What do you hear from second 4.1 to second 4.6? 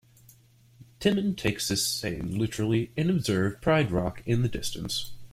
in the